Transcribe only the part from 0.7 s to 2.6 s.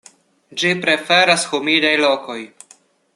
preferas humidaj lokoj.